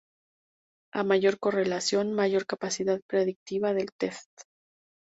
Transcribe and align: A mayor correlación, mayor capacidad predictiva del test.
A 0.95 1.03
mayor 1.03 1.37
correlación, 1.37 2.11
mayor 2.15 2.47
capacidad 2.47 2.99
predictiva 3.05 3.71
del 3.75 3.89
test. 3.99 4.29